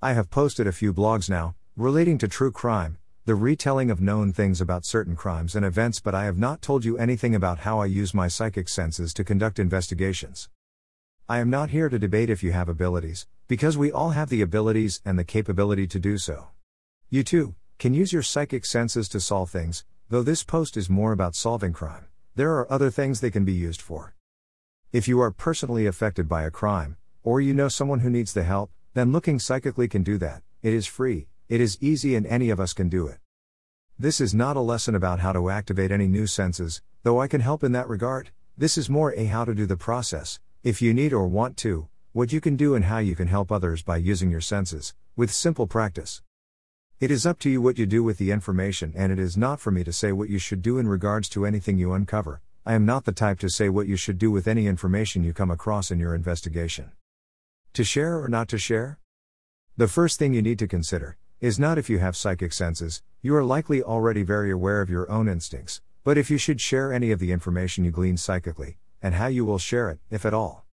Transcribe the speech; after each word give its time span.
I 0.00 0.12
have 0.12 0.30
posted 0.30 0.68
a 0.68 0.72
few 0.72 0.94
blogs 0.94 1.28
now, 1.28 1.56
relating 1.76 2.18
to 2.18 2.28
true 2.28 2.52
crime, 2.52 2.98
the 3.24 3.34
retelling 3.34 3.90
of 3.90 4.00
known 4.00 4.32
things 4.32 4.60
about 4.60 4.84
certain 4.84 5.16
crimes 5.16 5.56
and 5.56 5.66
events, 5.66 5.98
but 5.98 6.14
I 6.14 6.24
have 6.24 6.38
not 6.38 6.62
told 6.62 6.84
you 6.84 6.96
anything 6.96 7.34
about 7.34 7.58
how 7.58 7.80
I 7.80 7.86
use 7.86 8.14
my 8.14 8.28
psychic 8.28 8.68
senses 8.68 9.12
to 9.14 9.24
conduct 9.24 9.58
investigations. 9.58 10.50
I 11.28 11.40
am 11.40 11.50
not 11.50 11.70
here 11.70 11.88
to 11.88 11.98
debate 11.98 12.30
if 12.30 12.44
you 12.44 12.52
have 12.52 12.68
abilities, 12.68 13.26
because 13.48 13.76
we 13.76 13.90
all 13.90 14.10
have 14.10 14.28
the 14.28 14.40
abilities 14.40 15.00
and 15.04 15.18
the 15.18 15.24
capability 15.24 15.88
to 15.88 15.98
do 15.98 16.16
so. 16.16 16.46
You 17.10 17.24
too 17.24 17.56
can 17.80 17.92
use 17.92 18.12
your 18.12 18.22
psychic 18.22 18.66
senses 18.66 19.08
to 19.08 19.18
solve 19.18 19.50
things, 19.50 19.84
though 20.10 20.22
this 20.22 20.44
post 20.44 20.76
is 20.76 20.88
more 20.88 21.10
about 21.10 21.34
solving 21.34 21.72
crime. 21.72 22.06
There 22.36 22.54
are 22.54 22.72
other 22.72 22.92
things 22.92 23.18
they 23.18 23.32
can 23.32 23.44
be 23.44 23.52
used 23.52 23.82
for. 23.82 24.14
If 24.92 25.08
you 25.08 25.20
are 25.20 25.32
personally 25.32 25.86
affected 25.86 26.28
by 26.28 26.44
a 26.44 26.52
crime, 26.52 26.98
or 27.24 27.40
you 27.40 27.52
know 27.52 27.68
someone 27.68 27.98
who 27.98 28.10
needs 28.10 28.32
the 28.32 28.44
help, 28.44 28.70
then 28.98 29.12
looking 29.12 29.38
psychically 29.38 29.86
can 29.86 30.02
do 30.02 30.18
that. 30.18 30.42
It 30.60 30.74
is 30.74 30.86
free, 30.86 31.28
it 31.48 31.60
is 31.60 31.78
easy, 31.80 32.16
and 32.16 32.26
any 32.26 32.50
of 32.50 32.58
us 32.58 32.72
can 32.72 32.88
do 32.88 33.06
it. 33.06 33.18
This 33.96 34.20
is 34.20 34.34
not 34.34 34.56
a 34.56 34.60
lesson 34.60 34.94
about 34.96 35.20
how 35.20 35.32
to 35.32 35.50
activate 35.50 35.92
any 35.92 36.08
new 36.08 36.26
senses, 36.26 36.82
though 37.04 37.20
I 37.20 37.28
can 37.28 37.40
help 37.40 37.62
in 37.62 37.72
that 37.72 37.88
regard. 37.88 38.30
This 38.56 38.76
is 38.76 38.90
more 38.90 39.14
a 39.14 39.26
how 39.26 39.44
to 39.44 39.54
do 39.54 39.66
the 39.66 39.76
process, 39.76 40.40
if 40.64 40.82
you 40.82 40.92
need 40.92 41.12
or 41.12 41.28
want 41.28 41.56
to, 41.58 41.86
what 42.12 42.32
you 42.32 42.40
can 42.40 42.56
do 42.56 42.74
and 42.74 42.86
how 42.86 42.98
you 42.98 43.14
can 43.14 43.28
help 43.28 43.52
others 43.52 43.82
by 43.84 43.98
using 43.98 44.32
your 44.32 44.40
senses, 44.40 44.94
with 45.14 45.32
simple 45.32 45.68
practice. 45.68 46.22
It 46.98 47.12
is 47.12 47.24
up 47.24 47.38
to 47.40 47.50
you 47.50 47.62
what 47.62 47.78
you 47.78 47.86
do 47.86 48.02
with 48.02 48.18
the 48.18 48.32
information, 48.32 48.92
and 48.96 49.12
it 49.12 49.20
is 49.20 49.36
not 49.36 49.60
for 49.60 49.70
me 49.70 49.84
to 49.84 49.92
say 49.92 50.10
what 50.10 50.28
you 50.28 50.40
should 50.40 50.60
do 50.60 50.78
in 50.78 50.88
regards 50.88 51.28
to 51.30 51.46
anything 51.46 51.78
you 51.78 51.92
uncover. 51.92 52.40
I 52.66 52.74
am 52.74 52.84
not 52.84 53.04
the 53.04 53.12
type 53.12 53.38
to 53.40 53.48
say 53.48 53.68
what 53.68 53.86
you 53.86 53.94
should 53.94 54.18
do 54.18 54.32
with 54.32 54.48
any 54.48 54.66
information 54.66 55.22
you 55.22 55.32
come 55.32 55.52
across 55.52 55.92
in 55.92 56.00
your 56.00 56.16
investigation. 56.16 56.90
To 57.78 57.84
share 57.84 58.20
or 58.20 58.26
not 58.26 58.48
to 58.48 58.58
share? 58.58 58.98
The 59.76 59.86
first 59.86 60.18
thing 60.18 60.34
you 60.34 60.42
need 60.42 60.58
to 60.58 60.66
consider 60.66 61.16
is 61.40 61.60
not 61.60 61.78
if 61.78 61.88
you 61.88 62.00
have 62.00 62.16
psychic 62.16 62.52
senses, 62.52 63.04
you 63.22 63.36
are 63.36 63.44
likely 63.44 63.84
already 63.84 64.24
very 64.24 64.50
aware 64.50 64.80
of 64.80 64.90
your 64.90 65.08
own 65.08 65.28
instincts, 65.28 65.80
but 66.02 66.18
if 66.18 66.28
you 66.28 66.38
should 66.38 66.60
share 66.60 66.92
any 66.92 67.12
of 67.12 67.20
the 67.20 67.30
information 67.30 67.84
you 67.84 67.92
glean 67.92 68.16
psychically, 68.16 68.78
and 69.00 69.14
how 69.14 69.28
you 69.28 69.44
will 69.44 69.58
share 69.58 69.90
it, 69.90 70.00
if 70.10 70.26
at 70.26 70.34
all. 70.34 70.66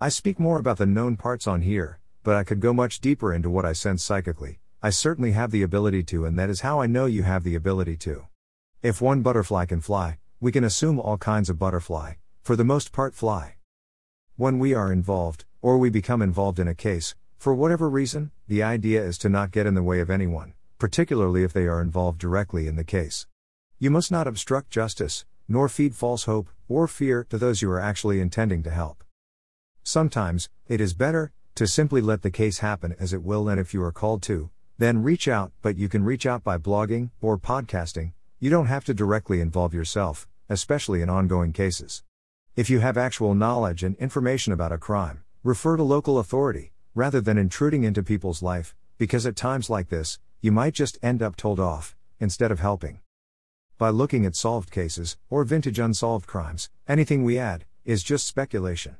I 0.00 0.08
speak 0.08 0.40
more 0.40 0.58
about 0.58 0.78
the 0.78 0.86
known 0.86 1.16
parts 1.16 1.46
on 1.46 1.62
here, 1.62 2.00
but 2.24 2.34
I 2.34 2.42
could 2.42 2.58
go 2.58 2.72
much 2.72 2.98
deeper 2.98 3.32
into 3.32 3.48
what 3.48 3.64
I 3.64 3.72
sense 3.72 4.02
psychically. 4.02 4.58
I 4.82 4.90
certainly 4.90 5.30
have 5.30 5.52
the 5.52 5.62
ability 5.62 6.02
to, 6.02 6.24
and 6.24 6.36
that 6.36 6.50
is 6.50 6.62
how 6.62 6.80
I 6.80 6.88
know 6.88 7.06
you 7.06 7.22
have 7.22 7.44
the 7.44 7.54
ability 7.54 7.96
to. 7.98 8.26
If 8.82 9.00
one 9.00 9.22
butterfly 9.22 9.66
can 9.66 9.80
fly, 9.80 10.18
we 10.40 10.50
can 10.50 10.64
assume 10.64 10.98
all 10.98 11.16
kinds 11.16 11.48
of 11.48 11.60
butterfly, 11.60 12.14
for 12.42 12.56
the 12.56 12.64
most 12.64 12.90
part 12.90 13.14
fly. 13.14 13.54
When 14.34 14.58
we 14.58 14.74
are 14.74 14.92
involved, 14.92 15.44
or 15.64 15.78
we 15.78 15.88
become 15.88 16.20
involved 16.20 16.58
in 16.58 16.68
a 16.68 16.74
case, 16.74 17.14
for 17.38 17.54
whatever 17.54 17.88
reason, 17.88 18.30
the 18.48 18.62
idea 18.62 19.02
is 19.02 19.16
to 19.16 19.30
not 19.30 19.50
get 19.50 19.64
in 19.64 19.72
the 19.72 19.82
way 19.82 19.98
of 19.98 20.10
anyone, 20.10 20.52
particularly 20.78 21.42
if 21.42 21.54
they 21.54 21.66
are 21.66 21.80
involved 21.80 22.18
directly 22.18 22.66
in 22.66 22.76
the 22.76 22.84
case. 22.84 23.26
You 23.78 23.90
must 23.90 24.12
not 24.12 24.26
obstruct 24.26 24.68
justice, 24.68 25.24
nor 25.48 25.70
feed 25.70 25.94
false 25.94 26.24
hope, 26.24 26.50
or 26.68 26.86
fear 26.86 27.24
to 27.30 27.38
those 27.38 27.62
you 27.62 27.70
are 27.70 27.80
actually 27.80 28.20
intending 28.20 28.62
to 28.64 28.70
help. 28.70 29.02
Sometimes, 29.82 30.50
it 30.68 30.82
is 30.82 30.92
better, 30.92 31.32
to 31.54 31.66
simply 31.66 32.02
let 32.02 32.20
the 32.20 32.30
case 32.30 32.58
happen 32.58 32.94
as 33.00 33.14
it 33.14 33.22
will, 33.22 33.48
and 33.48 33.58
if 33.58 33.72
you 33.72 33.82
are 33.82 33.90
called 33.90 34.22
to, 34.24 34.50
then 34.76 35.02
reach 35.02 35.26
out, 35.28 35.50
but 35.62 35.78
you 35.78 35.88
can 35.88 36.04
reach 36.04 36.26
out 36.26 36.44
by 36.44 36.58
blogging, 36.58 37.08
or 37.22 37.38
podcasting, 37.38 38.12
you 38.38 38.50
don't 38.50 38.66
have 38.66 38.84
to 38.84 38.92
directly 38.92 39.40
involve 39.40 39.72
yourself, 39.72 40.28
especially 40.50 41.00
in 41.00 41.08
ongoing 41.08 41.54
cases. 41.54 42.02
If 42.54 42.68
you 42.68 42.80
have 42.80 42.98
actual 42.98 43.34
knowledge 43.34 43.82
and 43.82 43.96
information 43.96 44.52
about 44.52 44.70
a 44.70 44.76
crime, 44.76 45.23
refer 45.44 45.76
to 45.76 45.82
local 45.82 46.18
authority, 46.18 46.72
rather 46.94 47.20
than 47.20 47.36
intruding 47.36 47.84
into 47.84 48.02
people's 48.02 48.42
life, 48.42 48.74
because 48.96 49.26
at 49.26 49.36
times 49.36 49.68
like 49.68 49.90
this, 49.90 50.18
you 50.40 50.50
might 50.50 50.72
just 50.72 50.98
end 51.02 51.22
up 51.22 51.36
told 51.36 51.60
off, 51.60 51.94
instead 52.18 52.50
of 52.50 52.60
helping. 52.60 53.00
By 53.76 53.90
looking 53.90 54.24
at 54.24 54.36
solved 54.36 54.70
cases, 54.70 55.18
or 55.28 55.44
vintage 55.44 55.78
unsolved 55.78 56.26
crimes, 56.26 56.70
anything 56.88 57.24
we 57.24 57.38
add, 57.38 57.66
is 57.84 58.02
just 58.02 58.26
speculation. 58.26 58.96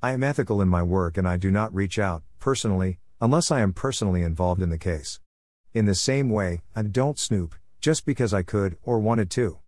I 0.00 0.12
am 0.12 0.22
ethical 0.22 0.62
in 0.62 0.68
my 0.68 0.84
work 0.84 1.18
and 1.18 1.26
I 1.26 1.36
do 1.36 1.50
not 1.50 1.74
reach 1.74 1.98
out, 1.98 2.22
personally, 2.38 3.00
unless 3.20 3.50
I 3.50 3.60
am 3.60 3.72
personally 3.72 4.22
involved 4.22 4.62
in 4.62 4.70
the 4.70 4.78
case. 4.78 5.18
In 5.74 5.86
the 5.86 5.96
same 5.96 6.30
way, 6.30 6.62
I 6.76 6.82
don't 6.82 7.18
snoop, 7.18 7.56
just 7.80 8.06
because 8.06 8.32
I 8.32 8.44
could, 8.44 8.76
or 8.84 9.00
wanted 9.00 9.28
to. 9.30 9.58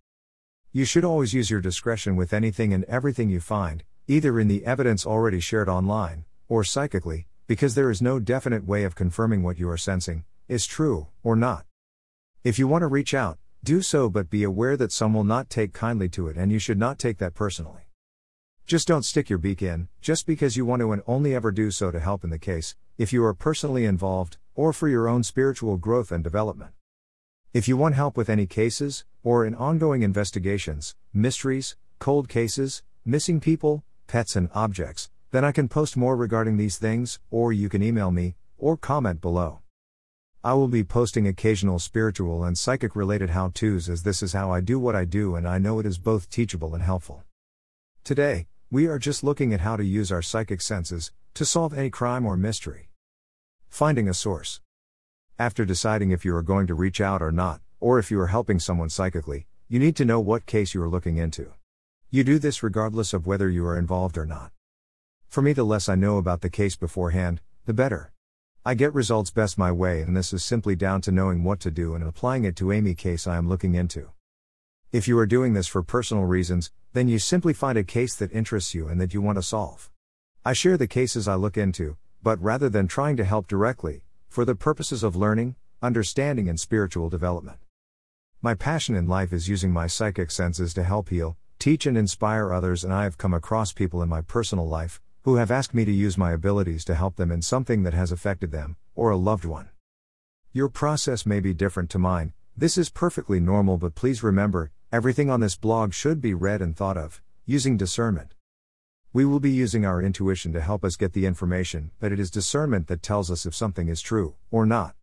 You 0.71 0.85
should 0.85 1.03
always 1.03 1.33
use 1.33 1.49
your 1.49 1.59
discretion 1.59 2.15
with 2.15 2.31
anything 2.31 2.73
and 2.73 2.85
everything 2.85 3.29
you 3.29 3.41
find, 3.41 3.83
either 4.07 4.39
in 4.39 4.47
the 4.47 4.65
evidence 4.65 5.05
already 5.05 5.39
shared 5.39 5.69
online, 5.69 6.25
or 6.49 6.63
psychically, 6.63 7.27
because 7.47 7.75
there 7.75 7.89
is 7.89 8.01
no 8.01 8.19
definite 8.19 8.65
way 8.65 8.83
of 8.83 8.95
confirming 8.95 9.43
what 9.43 9.57
you 9.57 9.69
are 9.69 9.77
sensing 9.77 10.25
is 10.47 10.65
true 10.65 11.07
or 11.23 11.35
not. 11.35 11.65
If 12.43 12.59
you 12.59 12.67
want 12.67 12.81
to 12.81 12.87
reach 12.87 13.13
out, 13.13 13.37
do 13.63 13.81
so, 13.81 14.09
but 14.09 14.29
be 14.29 14.43
aware 14.43 14.75
that 14.75 14.91
some 14.91 15.13
will 15.13 15.23
not 15.23 15.49
take 15.49 15.71
kindly 15.71 16.09
to 16.09 16.27
it 16.27 16.35
and 16.35 16.51
you 16.51 16.59
should 16.59 16.77
not 16.77 16.99
take 16.99 17.17
that 17.19 17.33
personally. 17.33 17.83
Just 18.65 18.87
don't 18.87 19.03
stick 19.03 19.29
your 19.29 19.39
beak 19.39 19.61
in, 19.61 19.87
just 20.01 20.27
because 20.27 20.57
you 20.57 20.65
want 20.65 20.81
to 20.81 20.91
and 20.91 21.01
only 21.07 21.33
ever 21.33 21.51
do 21.51 21.71
so 21.71 21.91
to 21.91 21.99
help 21.99 22.23
in 22.23 22.29
the 22.29 22.39
case, 22.39 22.75
if 22.97 23.13
you 23.13 23.23
are 23.23 23.33
personally 23.33 23.85
involved, 23.85 24.37
or 24.53 24.73
for 24.73 24.87
your 24.87 25.07
own 25.07 25.23
spiritual 25.23 25.77
growth 25.77 26.11
and 26.11 26.23
development. 26.23 26.71
If 27.53 27.67
you 27.67 27.77
want 27.77 27.95
help 27.95 28.17
with 28.17 28.29
any 28.29 28.47
cases, 28.47 29.05
or 29.23 29.45
in 29.45 29.55
ongoing 29.55 30.01
investigations, 30.01 30.95
mysteries, 31.13 31.75
cold 31.99 32.27
cases, 32.27 32.83
missing 33.05 33.39
people, 33.39 33.83
pets, 34.07 34.35
and 34.35 34.49
objects, 34.53 35.09
then 35.31 35.43
I 35.43 35.51
can 35.51 35.67
post 35.67 35.97
more 35.97 36.15
regarding 36.15 36.57
these 36.57 36.77
things, 36.77 37.19
or 37.31 37.51
you 37.51 37.69
can 37.69 37.81
email 37.81 38.11
me, 38.11 38.35
or 38.57 38.77
comment 38.77 39.21
below. 39.21 39.59
I 40.43 40.53
will 40.55 40.67
be 40.67 40.83
posting 40.83 41.25
occasional 41.25 41.79
spiritual 41.79 42.43
and 42.43 42.57
psychic 42.57 42.95
related 42.95 43.29
how 43.29 43.51
to's 43.53 43.87
as 43.87 44.03
this 44.03 44.21
is 44.21 44.33
how 44.33 44.51
I 44.51 44.59
do 44.59 44.77
what 44.77 44.93
I 44.93 45.05
do 45.05 45.35
and 45.35 45.47
I 45.47 45.57
know 45.57 45.79
it 45.79 45.85
is 45.85 45.97
both 45.97 46.29
teachable 46.29 46.75
and 46.75 46.83
helpful. 46.83 47.23
Today, 48.03 48.47
we 48.69 48.87
are 48.87 48.99
just 48.99 49.23
looking 49.23 49.53
at 49.53 49.61
how 49.61 49.77
to 49.77 49.85
use 49.85 50.11
our 50.11 50.21
psychic 50.21 50.59
senses 50.59 51.13
to 51.35 51.45
solve 51.45 51.73
any 51.73 51.89
crime 51.89 52.25
or 52.25 52.35
mystery. 52.35 52.89
Finding 53.69 54.09
a 54.09 54.13
source. 54.13 54.59
After 55.39 55.63
deciding 55.63 56.11
if 56.11 56.25
you 56.25 56.35
are 56.35 56.43
going 56.43 56.67
to 56.67 56.73
reach 56.73 56.99
out 56.99 57.21
or 57.21 57.31
not, 57.31 57.61
or 57.79 57.97
if 57.97 58.11
you 58.11 58.19
are 58.19 58.27
helping 58.27 58.59
someone 58.59 58.89
psychically, 58.89 59.47
you 59.69 59.79
need 59.79 59.95
to 59.95 60.05
know 60.05 60.19
what 60.19 60.45
case 60.45 60.73
you 60.73 60.83
are 60.83 60.89
looking 60.89 61.17
into. 61.17 61.53
You 62.13 62.23
do 62.23 62.37
this 62.37 62.61
regardless 62.61 63.11
of 63.11 63.25
whether 63.25 63.49
you 63.49 63.65
are 63.65 63.75
involved 63.75 64.19
or 64.19 64.25
not. 64.27 64.51
For 65.29 65.41
me, 65.41 65.51
the 65.51 65.63
less 65.63 65.89
I 65.89 65.95
know 65.95 66.19
about 66.19 66.41
the 66.41 66.49
case 66.51 66.75
beforehand, 66.75 67.41
the 67.65 67.73
better. 67.73 68.13
I 68.63 68.75
get 68.75 68.93
results 68.93 69.31
best 69.31 69.57
my 69.57 69.71
way, 69.71 70.01
and 70.01 70.15
this 70.15 70.31
is 70.31 70.45
simply 70.45 70.75
down 70.75 71.01
to 71.01 71.11
knowing 71.11 71.43
what 71.43 71.59
to 71.61 71.71
do 71.71 71.95
and 71.95 72.03
applying 72.03 72.43
it 72.43 72.55
to 72.57 72.71
any 72.71 72.93
case 72.93 73.25
I 73.25 73.37
am 73.37 73.49
looking 73.49 73.73
into. 73.73 74.11
If 74.91 75.07
you 75.07 75.17
are 75.17 75.25
doing 75.25 75.53
this 75.53 75.65
for 75.65 75.81
personal 75.81 76.25
reasons, 76.25 76.69
then 76.93 77.07
you 77.07 77.17
simply 77.17 77.51
find 77.51 77.79
a 77.79 77.83
case 77.83 78.13
that 78.17 78.31
interests 78.31 78.75
you 78.75 78.87
and 78.87 79.01
that 79.01 79.15
you 79.15 79.19
want 79.19 79.39
to 79.39 79.41
solve. 79.41 79.89
I 80.45 80.53
share 80.53 80.77
the 80.77 80.85
cases 80.85 81.27
I 81.27 81.33
look 81.33 81.57
into, 81.57 81.97
but 82.21 82.39
rather 82.39 82.69
than 82.69 82.87
trying 82.87 83.17
to 83.17 83.25
help 83.25 83.47
directly, 83.47 84.03
for 84.29 84.45
the 84.45 84.53
purposes 84.53 85.01
of 85.01 85.15
learning, 85.15 85.55
understanding, 85.81 86.47
and 86.47 86.59
spiritual 86.59 87.09
development. 87.09 87.57
My 88.39 88.53
passion 88.53 88.93
in 88.93 89.07
life 89.07 89.33
is 89.33 89.49
using 89.49 89.71
my 89.71 89.87
psychic 89.87 90.29
senses 90.29 90.75
to 90.75 90.83
help 90.83 91.09
heal, 91.09 91.37
teach, 91.63 91.85
and 91.85 91.97
inspire 91.97 92.51
others, 92.51 92.83
and 92.83 92.91
I 92.91 93.05
have 93.05 93.17
come 93.17 93.33
across 93.33 93.71
people 93.71 94.03
in 94.03 94.09
my 94.09 94.19
personal 94.19 94.67
life 94.67 94.99
who 95.21 95.35
have 95.35 95.49
asked 95.49 95.73
me 95.73 95.85
to 95.85 95.93
use 95.93 96.17
my 96.17 96.33
abilities 96.33 96.83
to 96.83 96.93
help 96.93 97.15
them 97.15 97.31
in 97.31 97.41
something 97.41 97.83
that 97.83 97.93
has 97.93 98.11
affected 98.11 98.51
them, 98.51 98.75
or 98.95 99.11
a 99.11 99.15
loved 99.15 99.45
one. 99.45 99.69
Your 100.51 100.67
process 100.67 101.25
may 101.25 101.39
be 101.39 101.53
different 101.53 101.89
to 101.91 101.97
mine, 101.97 102.33
this 102.57 102.77
is 102.77 102.89
perfectly 102.89 103.39
normal, 103.39 103.77
but 103.77 103.95
please 103.95 104.21
remember 104.21 104.71
everything 104.91 105.29
on 105.29 105.39
this 105.39 105.55
blog 105.55 105.93
should 105.93 106.19
be 106.19 106.33
read 106.33 106.61
and 106.61 106.75
thought 106.75 106.97
of, 106.97 107.21
using 107.45 107.77
discernment. 107.77 108.33
We 109.13 109.23
will 109.23 109.39
be 109.39 109.49
using 109.49 109.85
our 109.85 110.01
intuition 110.01 110.51
to 110.51 110.59
help 110.59 110.83
us 110.83 110.97
get 110.97 111.13
the 111.13 111.25
information, 111.25 111.91
but 112.01 112.11
it 112.11 112.19
is 112.19 112.29
discernment 112.29 112.87
that 112.87 113.01
tells 113.01 113.31
us 113.31 113.45
if 113.45 113.55
something 113.55 113.87
is 113.87 114.01
true 114.01 114.35
or 114.51 114.65
not. 114.65 114.95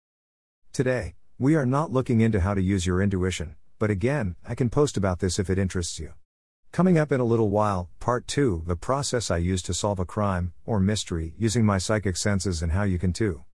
Today, 0.75 1.15
we 1.39 1.55
are 1.55 1.65
not 1.65 1.91
looking 1.91 2.21
into 2.21 2.41
how 2.41 2.53
to 2.53 2.61
use 2.61 2.85
your 2.85 3.01
intuition, 3.01 3.57
but 3.79 3.89
again, 3.89 4.37
I 4.47 4.55
can 4.55 4.69
post 4.69 4.99
about 4.99 5.21
this 5.21 5.39
if 5.39 5.49
it 5.49 5.59
interests 5.59 5.99
you. 5.99 6.13
Coming 6.73 6.99
up 6.99 7.11
in 7.11 7.19
a 7.19 7.25
little 7.25 7.51
while, 7.51 7.91
part 7.99 8.29
2 8.29 8.63
the 8.65 8.77
process 8.77 9.29
I 9.29 9.39
use 9.39 9.61
to 9.63 9.75
solve 9.75 9.99
a 9.99 10.05
crime 10.05 10.53
or 10.65 10.79
mystery 10.79 11.35
using 11.37 11.65
my 11.65 11.79
psychic 11.79 12.17
senses 12.17 12.63
and 12.63 12.71
how 12.71 12.85
you 12.85 12.97
can 12.97 13.13
too. 13.13 13.43